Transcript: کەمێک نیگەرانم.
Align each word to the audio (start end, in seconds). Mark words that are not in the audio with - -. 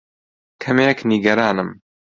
کەمێک 0.63 0.99
نیگەرانم. 1.09 1.69